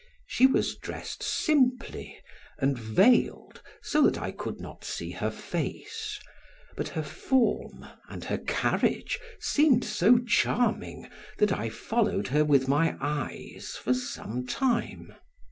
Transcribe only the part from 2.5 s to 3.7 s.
and veiled